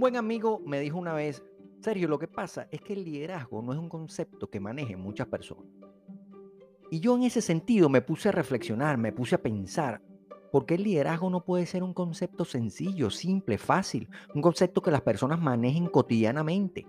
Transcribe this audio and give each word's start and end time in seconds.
Un 0.00 0.04
buen 0.04 0.16
amigo 0.16 0.62
me 0.64 0.80
dijo 0.80 0.96
una 0.96 1.12
vez, 1.12 1.44
Sergio, 1.82 2.08
lo 2.08 2.18
que 2.18 2.26
pasa 2.26 2.66
es 2.70 2.80
que 2.80 2.94
el 2.94 3.04
liderazgo 3.04 3.60
no 3.60 3.74
es 3.74 3.78
un 3.78 3.90
concepto 3.90 4.48
que 4.48 4.58
manejen 4.58 4.98
muchas 4.98 5.26
personas. 5.26 5.66
Y 6.90 7.00
yo 7.00 7.14
en 7.16 7.24
ese 7.24 7.42
sentido 7.42 7.90
me 7.90 8.00
puse 8.00 8.30
a 8.30 8.32
reflexionar, 8.32 8.96
me 8.96 9.12
puse 9.12 9.34
a 9.34 9.42
pensar, 9.42 10.00
¿por 10.50 10.64
qué 10.64 10.76
el 10.76 10.84
liderazgo 10.84 11.28
no 11.28 11.44
puede 11.44 11.66
ser 11.66 11.82
un 11.82 11.92
concepto 11.92 12.46
sencillo, 12.46 13.10
simple, 13.10 13.58
fácil? 13.58 14.08
Un 14.34 14.40
concepto 14.40 14.80
que 14.80 14.90
las 14.90 15.02
personas 15.02 15.38
manejen 15.38 15.86
cotidianamente 15.86 16.86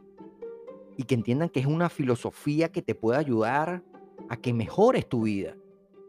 y 0.96 1.04
que 1.04 1.16
entiendan 1.16 1.50
que 1.50 1.59
es 1.59 1.66
una 1.66 1.89
filosofía 1.89 2.71
que 2.71 2.82
te 2.82 2.96
puede 2.96 3.20
ayudar 3.20 3.84
a 4.30 4.38
que 4.38 4.54
mejores 4.54 5.05
tu 5.09 5.23
vida, 5.23 5.57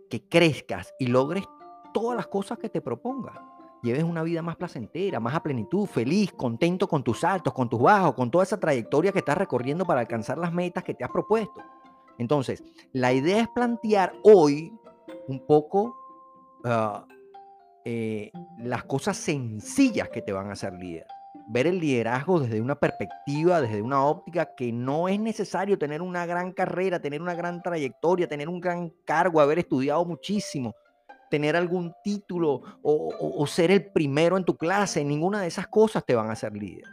que 0.09 0.23
crezcas 0.23 0.95
y 1.01 1.09
logres 1.09 1.47
todas 1.93 2.17
las 2.17 2.29
cosas 2.29 2.59
que 2.59 2.69
te 2.69 2.81
propongas. 2.81 3.41
Lleves 3.83 4.05
una 4.05 4.23
vida 4.23 4.43
más 4.43 4.57
placentera, 4.57 5.19
más 5.19 5.35
a 5.35 5.43
plenitud, 5.43 5.87
feliz, 5.87 6.33
contento 6.33 6.87
con 6.89 7.03
tus 7.03 7.25
altos, 7.25 7.53
con 7.53 7.69
tus 7.69 7.81
bajos, 7.81 8.15
con 8.15 8.31
toda 8.31 8.45
esa 8.45 8.61
trayectoria 8.61 9.13
que 9.13 9.19
estás 9.19 9.37
recorriendo 9.37 9.85
para 9.85 10.01
alcanzar 10.01 10.39
las 10.39 10.53
metas 10.53 10.85
que 10.85 10.95
te 10.95 11.05
has 11.05 11.11
propuesto. 11.11 11.61
Entonces, 12.19 12.63
la 12.93 13.13
idea 13.13 13.41
es 13.41 13.49
plantear 13.49 14.13
hoy 14.23 14.73
un 15.27 15.45
poco 15.47 15.97
ah, 16.65 17.07
eh, 17.85 18.31
las 18.59 18.85
cosas 18.85 19.17
sencillas 19.17 20.09
que 20.11 20.23
te 20.23 20.33
van 20.33 20.49
a 20.49 20.53
hacer 20.53 20.75
líder 20.75 21.07
ver 21.49 21.67
el 21.67 21.81
liderazgo 21.81 22.41
desde 22.41 22.61
una 22.61 22.75
perspectiva, 22.77 23.61
desde 23.61 23.83
una 23.83 24.05
óptica 24.05 24.55
que 24.55 24.73
no 24.73 25.09
es 25.09 25.19
necesario 25.21 25.79
tener 25.79 26.03
una 26.03 26.27
gran 26.27 26.53
carrera, 26.53 27.01
tener 27.01 27.21
una 27.21 27.35
gran 27.35 27.63
trayectoria, 27.63 28.29
tener 28.29 28.49
un 28.49 28.61
gran 28.61 28.91
cargo, 29.05 29.41
haber 29.41 29.59
estudiado 29.59 30.05
muchísimo, 30.05 30.75
tener 31.33 31.57
algún 31.57 31.95
título 32.05 32.61
o, 32.83 33.47
ser 33.47 33.71
el 33.71 33.91
primero 33.91 34.37
en 34.37 34.45
tu 34.45 34.55
clase. 34.55 35.03
Ninguna 35.03 35.41
de 35.41 35.47
esas 35.47 35.67
cosas 35.67 36.05
te 36.05 36.15
van 36.15 36.29
a 36.29 36.35
hacer 36.35 36.55
líder. 36.55 36.85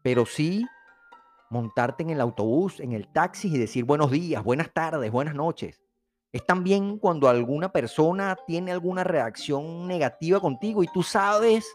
Pero 0.00 0.24
sí 0.24 0.64
montarte 1.50 2.04
en 2.04 2.10
el 2.10 2.20
autobús, 2.20 2.78
en 2.78 2.92
el 2.92 3.08
taxi 3.08 3.52
y 3.52 3.58
decir 3.58 3.82
buenos 3.82 4.12
días, 4.12 4.44
buenas 4.44 4.72
tardes, 4.72 5.10
buenas 5.10 5.34
noches. 5.34 5.82
Es 6.30 6.46
también 6.46 6.98
cuando 6.98 7.28
alguna 7.28 7.72
persona 7.72 8.36
tiene 8.46 8.70
alguna 8.70 9.02
reacción 9.02 9.88
negativa 9.88 10.38
contigo 10.38 10.84
y 10.84 10.86
tú 10.94 11.02
sabes 11.02 11.66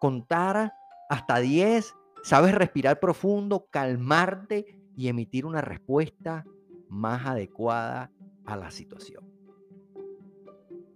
contar 0.00 0.72
hasta 1.10 1.38
10, 1.38 1.94
sabes 2.22 2.54
respirar 2.54 2.98
profundo, 2.98 3.66
calmarte 3.70 4.64
y 4.96 5.08
emitir 5.08 5.44
una 5.44 5.60
respuesta 5.60 6.46
más 6.88 7.26
adecuada 7.26 8.10
a 8.46 8.56
la 8.56 8.70
situación. 8.70 9.37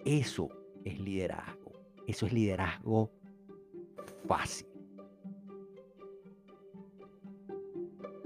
Eso 0.05 0.48
es 0.84 0.98
liderazgo. 0.98 1.72
Eso 2.06 2.27
es 2.27 2.33
liderazgo 2.33 3.11
fácil. 4.27 4.67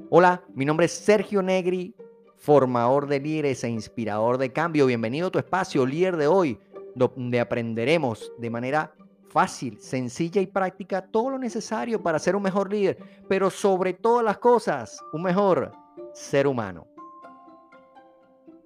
Hola, 0.09 0.43
mi 0.55 0.65
nombre 0.65 0.87
es 0.87 0.93
Sergio 0.93 1.43
Negri, 1.43 1.95
formador 2.37 3.07
de 3.07 3.21
líderes 3.21 3.63
e 3.65 3.69
inspirador 3.69 4.39
de 4.39 4.53
cambio. 4.53 4.87
Bienvenido 4.87 5.29
a 5.29 5.31
tu 5.31 5.39
espacio 5.39 5.85
líder 5.85 6.17
de 6.17 6.27
hoy, 6.27 6.59
donde 6.95 7.41
aprenderemos 7.41 8.33
de 8.39 8.49
manera 8.49 8.95
fácil, 9.29 9.79
sencilla 9.79 10.41
y 10.41 10.47
práctica 10.47 11.03
todo 11.03 11.31
lo 11.31 11.39
necesario 11.39 12.03
para 12.03 12.19
ser 12.19 12.37
un 12.37 12.43
mejor 12.43 12.71
líder, 12.71 12.97
pero 13.29 13.51
sobre 13.51 13.93
todas 13.93 14.25
las 14.25 14.39
cosas, 14.39 14.99
un 15.13 15.23
mejor 15.23 15.73
ser 16.15 16.47
humano. 16.47 16.87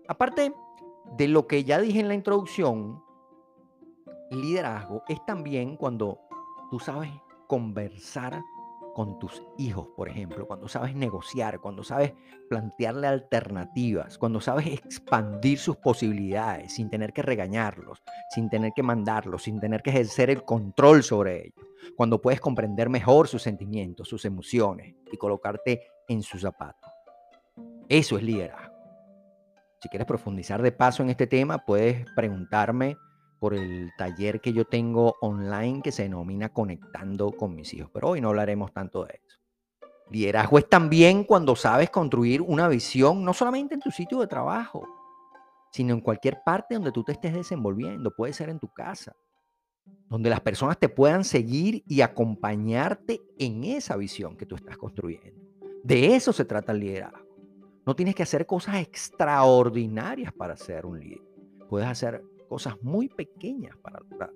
Aparte 0.06 0.52
de 1.16 1.28
lo 1.28 1.46
que 1.46 1.64
ya 1.64 1.80
dije 1.80 2.00
en 2.00 2.08
la 2.08 2.14
introducción, 2.14 3.02
liderazgo 4.30 5.02
es 5.08 5.24
también 5.26 5.76
cuando 5.76 6.18
tú 6.70 6.78
sabes 6.78 7.10
conversar 7.46 8.40
con 8.94 9.18
tus 9.18 9.42
hijos, 9.58 9.88
por 9.96 10.08
ejemplo, 10.08 10.46
cuando 10.46 10.68
sabes 10.68 10.94
negociar, 10.94 11.60
cuando 11.60 11.82
sabes 11.82 12.12
plantearle 12.48 13.06
alternativas, 13.06 14.18
cuando 14.18 14.40
sabes 14.40 14.66
expandir 14.66 15.58
sus 15.58 15.76
posibilidades 15.76 16.74
sin 16.74 16.90
tener 16.90 17.12
que 17.12 17.22
regañarlos, 17.22 18.02
sin 18.34 18.50
tener 18.50 18.72
que 18.74 18.82
mandarlos, 18.82 19.44
sin 19.44 19.60
tener 19.60 19.82
que 19.82 19.90
ejercer 19.90 20.30
el 20.30 20.44
control 20.44 21.02
sobre 21.02 21.46
ellos, 21.46 21.66
cuando 21.96 22.20
puedes 22.20 22.40
comprender 22.40 22.88
mejor 22.88 23.28
sus 23.28 23.42
sentimientos, 23.42 24.08
sus 24.08 24.24
emociones 24.24 24.94
y 25.10 25.16
colocarte 25.16 25.82
en 26.08 26.22
sus 26.22 26.42
zapatos. 26.42 26.90
Eso 27.88 28.16
es 28.16 28.22
liderazgo. 28.22 28.69
Si 29.80 29.88
quieres 29.88 30.06
profundizar 30.06 30.60
de 30.60 30.72
paso 30.72 31.02
en 31.02 31.10
este 31.10 31.26
tema, 31.26 31.58
puedes 31.58 32.04
preguntarme 32.14 32.98
por 33.38 33.54
el 33.54 33.90
taller 33.96 34.40
que 34.42 34.52
yo 34.52 34.66
tengo 34.66 35.16
online 35.22 35.80
que 35.82 35.90
se 35.90 36.02
denomina 36.02 36.50
Conectando 36.50 37.32
con 37.32 37.54
mis 37.54 37.72
hijos. 37.72 37.90
Pero 37.92 38.10
hoy 38.10 38.20
no 38.20 38.28
hablaremos 38.28 38.72
tanto 38.72 39.04
de 39.04 39.20
eso. 39.26 39.38
Liderazgo 40.10 40.58
es 40.58 40.68
también 40.68 41.24
cuando 41.24 41.56
sabes 41.56 41.88
construir 41.88 42.42
una 42.42 42.68
visión, 42.68 43.24
no 43.24 43.32
solamente 43.32 43.74
en 43.74 43.80
tu 43.80 43.90
sitio 43.90 44.20
de 44.20 44.26
trabajo, 44.26 44.86
sino 45.70 45.94
en 45.94 46.00
cualquier 46.00 46.42
parte 46.44 46.74
donde 46.74 46.92
tú 46.92 47.02
te 47.02 47.12
estés 47.12 47.32
desenvolviendo. 47.32 48.14
Puede 48.14 48.34
ser 48.34 48.50
en 48.50 48.58
tu 48.58 48.68
casa, 48.68 49.16
donde 50.10 50.28
las 50.28 50.40
personas 50.40 50.78
te 50.78 50.90
puedan 50.90 51.24
seguir 51.24 51.82
y 51.86 52.02
acompañarte 52.02 53.20
en 53.38 53.64
esa 53.64 53.96
visión 53.96 54.36
que 54.36 54.46
tú 54.46 54.56
estás 54.56 54.76
construyendo. 54.76 55.40
De 55.82 56.14
eso 56.14 56.34
se 56.34 56.44
trata 56.44 56.72
el 56.72 56.80
liderazgo. 56.80 57.29
No 57.86 57.96
tienes 57.96 58.14
que 58.14 58.22
hacer 58.22 58.46
cosas 58.46 58.76
extraordinarias 58.76 60.32
para 60.32 60.56
ser 60.56 60.86
un 60.86 61.00
líder. 61.00 61.22
Puedes 61.68 61.88
hacer 61.88 62.22
cosas 62.48 62.74
muy 62.82 63.08
pequeñas 63.08 63.76
para 63.78 64.00
lograr. 64.00 64.32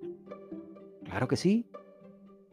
Claro 1.03 1.27
que 1.27 1.35
sí. 1.35 1.69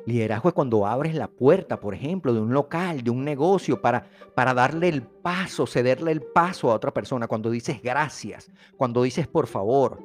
Liderazgo 0.04 0.48
es 0.48 0.54
cuando 0.54 0.84
abres 0.86 1.14
la 1.14 1.28
puerta, 1.28 1.78
por 1.78 1.94
ejemplo, 1.94 2.34
de 2.34 2.40
un 2.40 2.52
local, 2.52 3.02
de 3.02 3.10
un 3.10 3.24
negocio, 3.24 3.80
para, 3.80 4.08
para 4.34 4.52
darle 4.52 4.88
el 4.88 5.02
paso, 5.02 5.66
cederle 5.66 6.10
el 6.10 6.22
paso 6.22 6.70
a 6.70 6.74
otra 6.74 6.92
persona. 6.92 7.28
Cuando 7.28 7.50
dices 7.50 7.80
gracias, 7.80 8.50
cuando 8.76 9.02
dices 9.02 9.28
por 9.28 9.46
favor. 9.46 10.00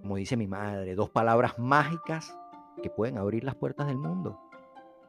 Como 0.00 0.16
dice 0.16 0.36
mi 0.36 0.48
madre, 0.48 0.96
dos 0.96 1.10
palabras 1.10 1.58
mágicas 1.60 2.36
que 2.82 2.90
pueden 2.90 3.18
abrir 3.18 3.44
las 3.44 3.54
puertas 3.54 3.86
del 3.86 3.98
mundo. 3.98 4.40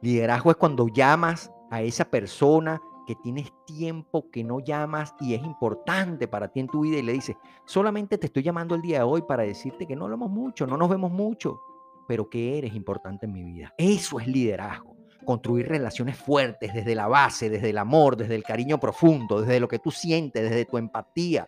Liderazgo 0.02 0.52
es 0.52 0.58
cuando 0.58 0.88
llamas 0.88 1.52
a 1.72 1.82
esa 1.82 2.06
persona 2.06 2.80
que 3.06 3.16
tienes 3.16 3.52
tiempo 3.66 4.30
que 4.32 4.44
no 4.44 4.60
llamas 4.60 5.14
y 5.20 5.34
es 5.34 5.44
importante 5.44 6.28
para 6.28 6.48
ti 6.50 6.60
en 6.60 6.68
tu 6.68 6.82
vida 6.82 6.98
y 6.98 7.02
le 7.02 7.14
dices, 7.14 7.36
solamente 7.66 8.18
te 8.18 8.28
estoy 8.28 8.44
llamando 8.44 8.76
el 8.76 8.82
día 8.82 9.00
de 9.00 9.04
hoy 9.04 9.22
para 9.24 9.44
decirte 9.44 9.86
que 9.88 9.96
no 9.96 10.06
hablamos 10.06 10.30
mucho, 10.30 10.68
no 10.68 10.78
nos 10.78 10.90
vemos 10.90 11.12
mucho, 11.12 11.60
pero 12.08 12.30
que 12.30 12.58
eres 12.58 12.74
importante 12.76 13.26
en 13.26 13.34
mi 13.34 13.44
vida. 13.44 13.74
Eso 13.78 14.20
es 14.20 14.28
liderazgo. 14.28 14.96
Construir 15.26 15.70
relaciones 15.70 16.18
fuertes 16.18 16.74
desde 16.74 16.96
la 16.96 17.08
base, 17.08 17.50
desde 17.50 17.70
el 17.70 17.78
amor, 17.78 18.18
desde 18.18 18.36
el 18.36 18.44
cariño 18.44 18.80
profundo, 18.80 19.42
desde 19.42 19.60
lo 19.60 19.68
que 19.68 19.80
tú 19.80 19.90
sientes, 19.90 20.44
desde 20.44 20.66
tu 20.66 20.78
empatía. 20.78 21.48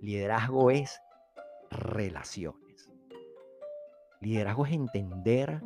Liderazgo 0.00 0.70
es 0.70 1.00
relaciones. 1.70 2.90
Liderazgo 4.20 4.66
es 4.66 4.72
entender 4.72 5.62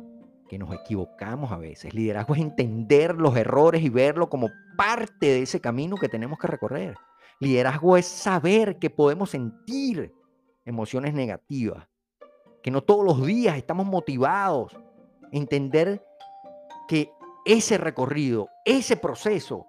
que 0.47 0.59
nos 0.59 0.73
equivocamos 0.73 1.51
a 1.51 1.57
veces. 1.57 1.93
Liderazgo 1.93 2.35
es 2.35 2.41
entender 2.41 3.15
los 3.15 3.35
errores 3.35 3.81
y 3.83 3.89
verlo 3.89 4.29
como 4.29 4.49
parte 4.77 5.27
de 5.27 5.41
ese 5.41 5.59
camino 5.59 5.97
que 5.97 6.09
tenemos 6.09 6.37
que 6.39 6.47
recorrer. 6.47 6.95
Liderazgo 7.39 7.97
es 7.97 8.05
saber 8.05 8.77
que 8.79 8.89
podemos 8.89 9.31
sentir 9.31 10.13
emociones 10.63 11.13
negativas, 11.13 11.87
que 12.63 12.71
no 12.71 12.83
todos 12.83 13.05
los 13.05 13.25
días 13.25 13.57
estamos 13.57 13.85
motivados. 13.85 14.77
Entender 15.31 16.03
que 16.87 17.11
ese 17.45 17.77
recorrido, 17.77 18.49
ese 18.63 18.97
proceso 18.97 19.67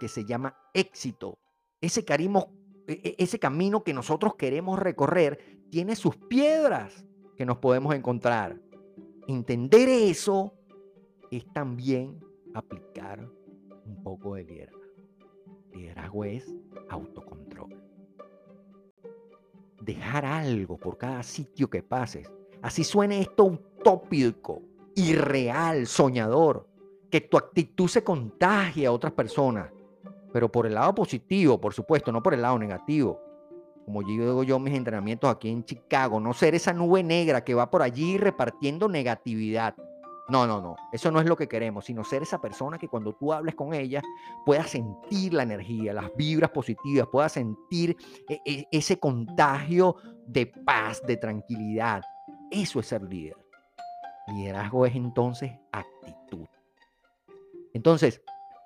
que 0.00 0.08
se 0.08 0.24
llama 0.24 0.56
éxito, 0.74 1.38
ese, 1.80 2.04
e, 2.08 2.44
e, 2.88 3.16
ese 3.18 3.38
camino 3.38 3.84
que 3.84 3.94
nosotros 3.94 4.34
queremos 4.36 4.78
recorrer, 4.78 5.60
tiene 5.70 5.96
sus 5.96 6.16
piedras 6.16 7.04
que 7.36 7.46
nos 7.46 7.58
podemos 7.58 7.94
encontrar 7.94 8.58
Entender 9.28 9.88
eso 9.88 10.52
es 11.32 11.44
también 11.52 12.20
aplicar 12.54 13.28
un 13.84 14.02
poco 14.02 14.34
de 14.34 14.44
liderazgo. 14.44 14.80
Liderazgo 15.72 16.24
es 16.24 16.54
autocontrol. 16.88 17.74
Dejar 19.82 20.24
algo 20.24 20.76
por 20.78 20.96
cada 20.96 21.24
sitio 21.24 21.68
que 21.68 21.82
pases. 21.82 22.30
Así 22.62 22.84
suene 22.84 23.20
esto 23.20 23.44
utópico, 23.44 24.62
irreal, 24.94 25.86
soñador. 25.88 26.68
Que 27.10 27.20
tu 27.20 27.36
actitud 27.36 27.88
se 27.88 28.04
contagie 28.04 28.86
a 28.86 28.92
otras 28.92 29.12
personas. 29.12 29.72
Pero 30.32 30.50
por 30.50 30.66
el 30.66 30.74
lado 30.74 30.94
positivo, 30.94 31.60
por 31.60 31.74
supuesto, 31.74 32.12
no 32.12 32.22
por 32.22 32.34
el 32.34 32.42
lado 32.42 32.58
negativo 32.58 33.25
como 33.86 34.02
yo 34.02 34.08
digo 34.08 34.42
yo 34.42 34.58
mis 34.58 34.74
entrenamientos 34.74 35.30
aquí 35.30 35.48
en 35.48 35.64
Chicago, 35.64 36.18
no 36.18 36.34
ser 36.34 36.56
esa 36.56 36.72
nube 36.72 37.04
negra 37.04 37.44
que 37.44 37.54
va 37.54 37.70
por 37.70 37.82
allí 37.82 38.18
repartiendo 38.18 38.88
negatividad. 38.88 39.76
No, 40.28 40.44
no, 40.44 40.60
no, 40.60 40.74
eso 40.92 41.12
no 41.12 41.20
es 41.20 41.26
lo 41.26 41.36
que 41.36 41.46
queremos, 41.46 41.84
sino 41.84 42.02
ser 42.02 42.22
esa 42.22 42.40
persona 42.40 42.78
que 42.78 42.88
cuando 42.88 43.12
tú 43.12 43.32
hables 43.32 43.54
con 43.54 43.72
ella 43.72 44.02
pueda 44.44 44.64
sentir 44.64 45.32
la 45.34 45.44
energía, 45.44 45.94
las 45.94 46.12
vibras 46.16 46.50
positivas, 46.50 47.06
pueda 47.12 47.28
sentir 47.28 47.96
e, 48.28 48.40
e, 48.44 48.66
ese 48.72 48.98
contagio 48.98 49.94
de 50.26 50.46
paz, 50.46 51.00
de 51.06 51.16
tranquilidad. 51.16 52.02
Eso 52.50 52.80
es 52.80 52.86
ser 52.88 53.02
líder. 53.02 53.36
Liderazgo 54.26 54.84
es 54.84 54.96
entonces 54.96 55.52
actitud. 55.70 56.48
Entonces, 57.72 58.20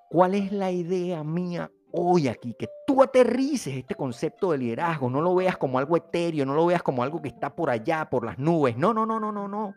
¿cuál 0.09 0.35
es 0.35 0.51
la 0.51 0.71
idea 0.71 1.23
mía 1.23 1.71
hoy 1.93 2.29
aquí? 2.29 2.55
Que 2.59 2.69
tú 2.87 3.03
aterrices 3.03 3.75
este 3.77 3.95
concepto 3.95 4.53
de 4.53 4.59
liderazgo, 4.59 5.11
no 5.11 5.21
lo 5.21 5.35
veas 5.35 5.57
como 5.57 5.79
algo 5.79 5.97
etéreo, 5.97 6.47
no 6.47 6.55
lo 6.55 6.67
veas 6.67 6.83
como 6.83 7.03
algo 7.03 7.21
que 7.21 7.29
está 7.29 7.55
por 7.55 7.71
allá, 7.71 8.09
por 8.09 8.25
las 8.25 8.39
nubes. 8.39 8.77
No, 8.77 8.95
no, 8.95 9.07
no, 9.07 9.21
no, 9.21 9.33
no, 9.33 9.49
no. 9.49 9.75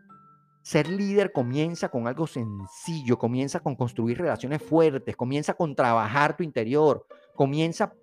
Ser 0.61 0.87
líder 0.89 1.33
comienza 1.33 1.89
con 1.89 2.07
algo 2.07 2.25
sencillo, 2.25 3.17
comienza 3.17 3.59
con 3.59 3.75
construir 3.75 4.17
relaciones 4.17 4.61
fuertes, 4.61 5.15
comienza 5.15 5.53
con 5.53 5.75
trabajar 5.75 6.37
tu 6.37 6.43
interior, 6.43 7.05
comienza 7.35 7.93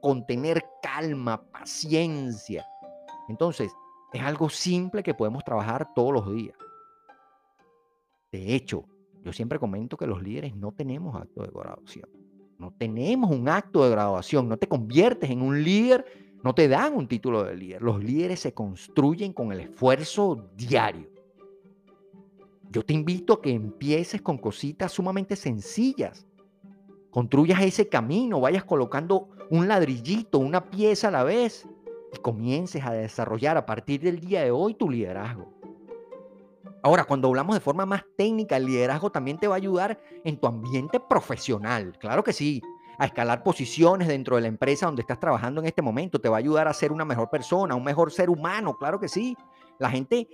con 0.00 0.26
tener 0.26 0.62
calma, 0.82 1.42
paciencia. 1.50 2.66
Entonces, 3.28 3.72
es 4.12 4.22
algo 4.22 4.50
simple 4.50 5.02
que 5.02 5.14
podemos 5.14 5.42
trabajar 5.42 5.88
todos 5.94 6.12
los 6.12 6.34
días. 6.34 6.56
De 8.30 8.54
hecho, 8.54 8.84
yo 9.22 9.32
siempre 9.32 9.58
comento 9.58 9.96
que 9.96 10.06
los 10.06 10.22
líderes 10.22 10.54
no 10.54 10.72
tenemos 10.72 11.14
acto 11.14 11.42
de 11.42 11.50
graduación. 11.50 12.21
No 12.62 12.70
tenemos 12.70 13.28
un 13.32 13.48
acto 13.48 13.82
de 13.82 13.90
graduación. 13.90 14.48
No 14.48 14.56
te 14.56 14.68
conviertes 14.68 15.28
en 15.30 15.42
un 15.42 15.64
líder, 15.64 16.04
no 16.44 16.54
te 16.54 16.68
dan 16.68 16.94
un 16.94 17.08
título 17.08 17.42
de 17.42 17.56
líder. 17.56 17.82
Los 17.82 18.02
líderes 18.04 18.38
se 18.38 18.54
construyen 18.54 19.32
con 19.32 19.50
el 19.50 19.58
esfuerzo 19.58 20.48
diario. 20.54 21.08
Yo 22.70 22.84
te 22.84 22.94
invito 22.94 23.32
a 23.32 23.42
que 23.42 23.50
empieces 23.50 24.22
con 24.22 24.38
cositas 24.38 24.92
sumamente 24.92 25.34
sencillas. 25.34 26.24
Construyas 27.10 27.60
ese 27.62 27.88
camino, 27.88 28.40
vayas 28.40 28.62
colocando 28.62 29.30
un 29.50 29.66
ladrillito, 29.66 30.38
una 30.38 30.70
pieza 30.70 31.08
a 31.08 31.10
la 31.10 31.24
vez 31.24 31.68
y 32.14 32.18
comiences 32.20 32.84
a 32.84 32.92
desarrollar 32.92 33.56
a 33.56 33.66
partir 33.66 34.02
del 34.02 34.20
día 34.20 34.44
de 34.44 34.52
hoy 34.52 34.74
tu 34.74 34.88
liderazgo. 34.88 35.52
Ahora, 36.82 37.04
cuando 37.04 37.28
hablamos 37.28 37.54
de 37.54 37.60
forma 37.60 37.86
más 37.86 38.04
técnica, 38.16 38.56
el 38.56 38.66
liderazgo 38.66 39.10
también 39.10 39.38
te 39.38 39.46
va 39.46 39.54
a 39.54 39.58
ayudar 39.58 40.00
en 40.24 40.38
tu 40.38 40.46
ambiente 40.46 40.98
profesional. 40.98 41.96
Claro 41.98 42.24
que 42.24 42.32
sí, 42.32 42.60
a 42.98 43.06
escalar 43.06 43.42
posiciones 43.42 44.08
dentro 44.08 44.36
de 44.36 44.42
la 44.42 44.48
empresa 44.48 44.86
donde 44.86 45.02
estás 45.02 45.20
trabajando 45.20 45.60
en 45.60 45.66
este 45.66 45.82
momento. 45.82 46.20
Te 46.20 46.28
va 46.28 46.36
a 46.36 46.38
ayudar 46.38 46.68
a 46.68 46.72
ser 46.72 46.92
una 46.92 47.04
mejor 47.04 47.30
persona, 47.30 47.74
un 47.74 47.84
mejor 47.84 48.10
ser 48.10 48.30
humano. 48.30 48.76
Claro 48.76 48.98
que 48.98 49.08
sí. 49.08 49.36
La 49.78 49.90
gente 49.90 50.28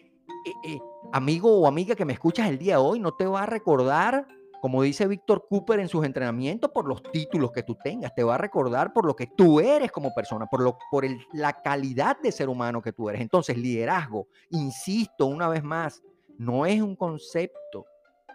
eh, 0.45 0.53
eh, 0.65 0.81
amigo 1.13 1.61
o 1.61 1.67
amiga 1.67 1.95
que 1.95 2.05
me 2.05 2.13
escuchas 2.13 2.49
el 2.49 2.59
día 2.59 2.75
de 2.75 2.83
hoy, 2.83 3.01
no 3.01 3.13
te 3.13 3.27
va 3.27 3.43
a 3.43 3.47
recordar, 3.47 4.27
como 4.61 4.83
dice 4.83 5.07
Víctor 5.07 5.47
Cooper 5.49 5.81
en 5.81 5.89
sus 5.89 6.05
entrenamientos, 6.05 6.71
por 6.71 6.87
los 6.87 7.03
títulos 7.03 7.53
que 7.53 7.63
tú 7.63 7.77
tengas, 7.83 8.15
te 8.15 8.25
va 8.25 8.35
a 8.35 8.39
recordar 8.39 8.93
por 8.93 9.07
lo 9.07 9.15
que 9.15 9.27
tú 9.27 9.61
eres 9.61 9.91
como 9.91 10.13
persona, 10.15 10.47
por, 10.47 10.61
lo, 10.61 10.77
por 10.91 11.05
la 11.33 11.53
calidad 11.63 12.19
de 12.23 12.33
ser 12.33 12.49
humano 12.49 12.83
que 12.83 12.93
tú 12.93 13.09
eres. 13.09 13.21
Entonces, 13.23 13.57
liderazgo, 13.57 14.29
insisto 14.51 15.27
una 15.27 15.49
vez 15.49 15.63
más, 15.63 16.03
no 16.39 16.65
es 16.65 16.81
un 16.81 16.97
concepto 16.97 17.85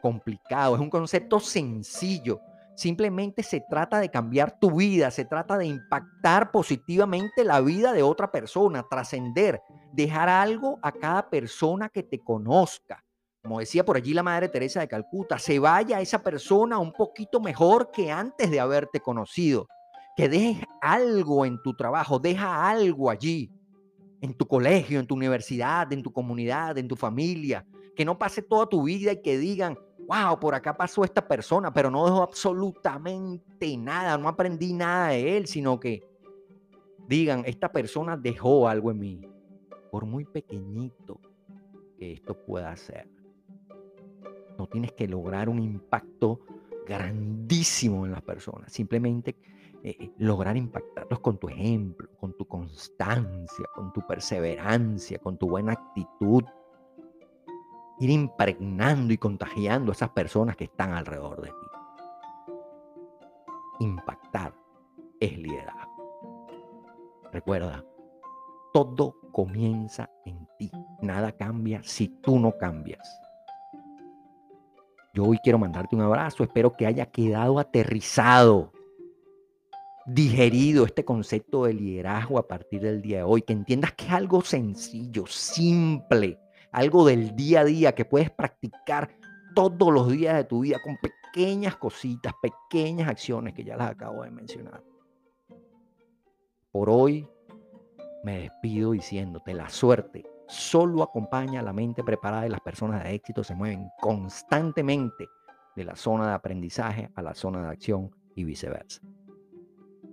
complicado, 0.02 0.76
es 0.76 0.82
un 0.82 0.90
concepto 0.90 1.40
sencillo. 1.40 2.42
Simplemente 2.76 3.44
se 3.44 3.62
trata 3.70 4.00
de 4.00 4.10
cambiar 4.10 4.60
tu 4.60 4.72
vida, 4.72 5.10
se 5.12 5.26
trata 5.26 5.58
de 5.58 5.68
impactar 5.68 6.52
positivamente 6.52 7.44
la 7.44 7.62
vida 7.62 7.94
de 7.94 8.04
otra 8.04 8.32
persona, 8.32 8.86
trascender, 8.90 9.62
dejar 9.94 10.28
algo 10.28 10.80
a 10.82 10.92
cada 10.92 11.30
persona 11.30 11.88
que 11.88 12.04
te 12.04 12.20
conozca. 12.20 13.04
Como 13.44 13.60
decía 13.60 13.86
por 13.86 13.98
allí 13.98 14.14
la 14.14 14.24
Madre 14.24 14.50
Teresa 14.50 14.80
de 14.80 14.88
Calcuta, 14.88 15.38
se 15.38 15.60
vaya 15.60 16.02
esa 16.02 16.24
persona 16.24 16.80
un 16.80 16.94
poquito 16.94 17.40
mejor 17.40 17.92
que 17.92 18.12
antes 18.12 18.50
de 18.50 18.60
haberte 18.60 19.00
conocido. 19.00 19.68
Que 20.16 20.30
dejes 20.30 20.66
algo 20.82 21.46
en 21.46 21.62
tu 21.62 21.76
trabajo, 21.76 22.20
deja 22.20 22.70
algo 22.70 23.10
allí, 23.10 23.52
en 24.22 24.34
tu 24.34 24.48
colegio, 24.48 25.00
en 25.00 25.08
tu 25.08 25.16
universidad, 25.16 25.92
en 25.92 26.02
tu 26.02 26.12
comunidad, 26.12 26.78
en 26.78 26.88
tu 26.88 26.96
familia. 26.96 27.66
Que 27.96 28.06
no 28.06 28.18
pase 28.18 28.42
toda 28.42 28.68
tu 28.68 28.84
vida 28.84 29.12
y 29.12 29.22
que 29.22 29.38
digan, 29.38 29.78
wow, 30.08 30.40
por 30.40 30.56
acá 30.56 30.76
pasó 30.76 31.04
esta 31.04 31.28
persona, 31.28 31.74
pero 31.74 31.90
no 31.90 32.06
dejó 32.06 32.24
absolutamente 32.24 33.78
nada, 33.78 34.18
no 34.18 34.28
aprendí 34.28 34.74
nada 34.74 35.10
de 35.10 35.38
él, 35.38 35.48
sino 35.48 35.80
que 35.80 36.04
digan, 37.08 37.44
esta 37.46 37.72
persona 37.72 38.18
dejó 38.18 38.68
algo 38.68 38.92
en 38.92 39.00
mí, 39.00 39.22
por 39.92 40.06
muy 40.06 40.26
pequeñito 40.26 41.20
que 41.98 42.14
esto 42.14 42.36
pueda 42.36 42.76
ser. 42.76 43.08
No 44.58 44.68
tienes 44.68 44.92
que 44.94 45.08
lograr 45.08 45.50
un 45.50 45.60
impacto 45.60 46.42
grandísimo 46.86 48.06
en 48.06 48.12
las 48.12 48.22
personas, 48.22 48.72
simplemente 48.72 49.36
eh, 49.84 49.98
eh, 50.00 50.12
lograr 50.18 50.56
impactarlos 50.56 51.20
con 51.20 51.38
tu 51.38 51.50
ejemplo, 51.50 52.10
con 52.18 52.34
tu 52.38 52.46
constancia, 52.46 53.66
con 53.74 53.92
tu 53.92 54.02
perseverancia, 54.06 55.20
con 55.20 55.38
tu 55.38 55.50
buena 55.50 55.74
actitud, 55.74 56.44
ir 58.04 58.10
impregnando 58.10 59.14
y 59.14 59.18
contagiando 59.18 59.92
a 59.92 59.96
esas 59.96 60.10
personas 60.10 60.58
que 60.58 60.66
están 60.66 60.92
alrededor 60.92 61.42
de 61.42 61.50
ti. 61.50 61.68
Impactar 63.80 64.54
es 65.20 65.38
liderazgo. 65.38 66.48
Recuerda, 67.32 67.84
todo 68.74 69.16
comienza 69.32 70.10
en 70.26 70.48
ti. 70.60 70.70
Nada 71.02 71.32
cambia 71.32 71.82
si 71.84 72.10
tú 72.10 72.40
no 72.40 72.58
cambias. 72.58 73.20
Yo 75.14 75.24
hoy 75.24 75.38
quiero 75.44 75.58
mandarte 75.58 75.96
un 75.96 76.02
abrazo. 76.02 76.44
Espero 76.44 76.76
que 76.76 76.86
haya 76.86 77.06
quedado 77.06 77.60
aterrizado, 77.60 78.72
digerido 80.06 80.86
este 80.86 81.06
concepto 81.06 81.66
de 81.66 81.74
liderazgo 81.74 82.38
a 82.38 82.48
partir 82.48 82.82
del 82.82 83.02
día 83.02 83.18
de 83.18 83.24
hoy. 83.24 83.44
Que 83.44 83.54
entiendas 83.54 83.94
que 83.94 84.06
es 84.06 84.12
algo 84.12 84.42
sencillo, 84.42 85.26
simple, 85.28 86.40
algo 86.74 87.06
del 87.06 87.36
día 87.36 87.62
a 87.62 87.66
día 87.66 87.96
que 87.96 88.04
puedes 88.04 88.30
practicar 88.32 89.16
todos 89.56 89.94
los 89.94 90.12
días 90.12 90.36
de 90.36 90.44
tu 90.44 90.62
vida 90.62 90.80
con 90.84 90.98
pequeñas 90.98 91.78
cositas, 91.78 92.34
pequeñas 92.42 93.08
acciones 93.08 93.54
que 93.54 93.64
ya 93.64 93.78
las 93.78 93.92
acabo 93.92 94.24
de 94.24 94.32
mencionar. 94.32 94.84
Por 96.72 96.90
hoy 96.90 97.28
me 98.24 98.40
despido 98.40 98.92
diciéndote 98.92 99.54
la 99.54 99.70
suerte 99.70 100.26
solo 100.48 101.04
acompaña 101.04 101.60
a 101.60 101.64
la 101.64 101.74
mente 101.74 102.04
preparada 102.04 102.48
y 102.48 102.50
las 102.50 102.62
personas 102.62 103.04
de 103.04 103.14
éxito 103.14 103.44
se 103.44 103.56
mueven 103.56 103.90
constantemente 104.00 105.28
de 105.76 105.84
la 105.84 105.96
zona 105.96 106.28
de 106.28 106.34
aprendizaje 106.34 107.10
a 107.16 107.22
la 107.22 107.34
zona 107.34 107.64
de 107.64 107.70
acción 107.70 108.12
y 108.36 108.44
viceversa. 108.44 109.02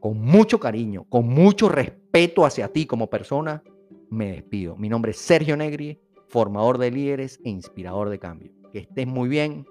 Con 0.00 0.20
mucho 0.20 0.58
cariño, 0.58 1.04
con 1.08 1.28
mucho 1.28 1.68
respeto 1.68 2.44
hacia 2.44 2.68
ti 2.68 2.86
como 2.86 3.08
persona, 3.08 3.62
me 4.08 4.32
despido. 4.32 4.76
Mi 4.76 4.88
nombre 4.88 5.10
es 5.10 5.18
Sergio 5.18 5.56
Negri 5.56 6.00
formador 6.30 6.78
de 6.78 6.90
líderes 6.90 7.40
e 7.44 7.50
inspirador 7.50 8.08
de 8.08 8.18
cambio. 8.18 8.52
Que 8.72 8.78
estés 8.80 9.06
muy 9.06 9.28
bien. 9.28 9.66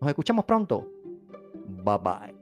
Nos 0.00 0.08
escuchamos 0.10 0.44
pronto. 0.44 0.90
Bye 1.84 1.98
bye. 2.02 2.33